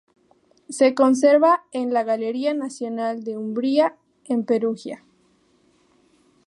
Se 0.67 0.95
conserva 0.95 1.65
en 1.71 1.93
la 1.93 2.03
Galería 2.03 2.55
Nacional 2.55 3.23
de 3.23 3.37
Umbría, 3.37 3.97
en 4.25 4.43
Perugia. 4.45 5.05